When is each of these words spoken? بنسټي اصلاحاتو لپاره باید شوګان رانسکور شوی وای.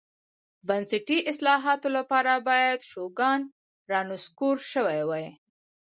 بنسټي 0.67 1.17
اصلاحاتو 1.31 1.87
لپاره 1.97 2.31
باید 2.47 2.79
شوګان 2.91 3.41
رانسکور 3.91 4.57
شوی 4.71 5.01
وای. 5.09 5.27